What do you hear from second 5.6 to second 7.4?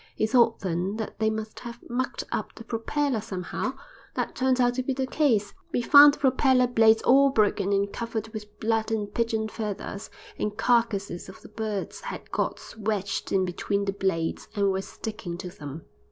We found the propeller blades all